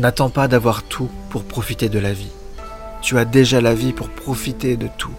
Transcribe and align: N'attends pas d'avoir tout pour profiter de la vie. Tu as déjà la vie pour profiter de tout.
N'attends 0.00 0.30
pas 0.30 0.48
d'avoir 0.48 0.82
tout 0.82 1.10
pour 1.28 1.44
profiter 1.44 1.90
de 1.90 1.98
la 1.98 2.14
vie. 2.14 2.32
Tu 3.02 3.18
as 3.18 3.26
déjà 3.26 3.60
la 3.60 3.74
vie 3.74 3.92
pour 3.92 4.08
profiter 4.08 4.78
de 4.78 4.88
tout. 4.96 5.12